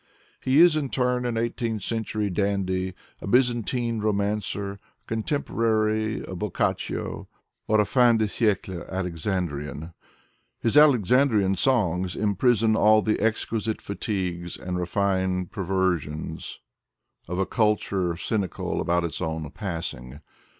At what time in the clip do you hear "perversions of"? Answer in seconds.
15.51-17.37